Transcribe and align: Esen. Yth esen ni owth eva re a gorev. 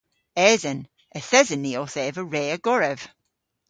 Esen. 0.51 0.79
Yth 1.17 1.35
esen 1.39 1.61
ni 1.63 1.71
owth 1.81 1.97
eva 2.05 2.23
re 2.33 2.43
a 2.55 2.57
gorev. 2.65 2.99